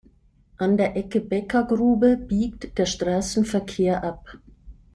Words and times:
An 0.57 0.77
der 0.77 0.95
Ecke 0.97 1.21
Beckergrube 1.21 2.17
biegt 2.17 2.75
der 2.79 2.87
Straßenverkehr 2.87 4.03
ab. 4.03 4.39